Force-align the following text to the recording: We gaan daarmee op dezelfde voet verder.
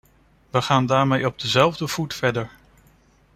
We 0.49 0.61
gaan 0.61 0.85
daarmee 0.85 1.25
op 1.25 1.39
dezelfde 1.39 1.87
voet 1.87 2.13
verder. 2.13 2.51